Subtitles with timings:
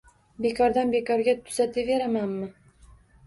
[0.45, 2.49] Bekordan-bekorga tuzataveramanmi